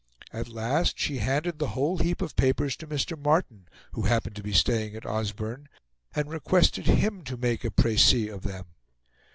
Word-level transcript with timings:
At 0.33 0.49
last 0.49 0.97
she 0.97 1.19
handed 1.19 1.59
the 1.59 1.67
whole 1.77 1.99
heap 1.99 2.23
of 2.23 2.35
papers 2.35 2.75
to 2.77 2.87
Mr. 2.87 3.15
Martin, 3.23 3.67
who 3.91 4.01
happened 4.01 4.35
to 4.37 4.41
be 4.41 4.51
staying 4.51 4.95
at 4.95 5.05
Osborne, 5.05 5.69
and 6.15 6.27
requested 6.27 6.87
him 6.87 7.23
to 7.25 7.37
make 7.37 7.63
a 7.63 7.69
precis 7.69 8.31
of 8.31 8.41
them. 8.41 8.65